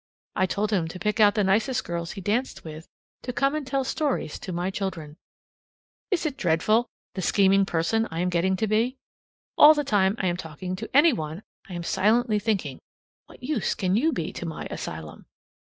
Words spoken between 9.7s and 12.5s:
the time I am talking to any one, I am silently